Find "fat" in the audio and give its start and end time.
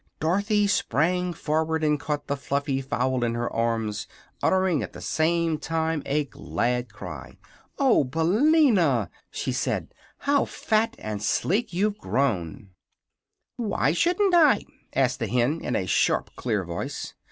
10.45-10.95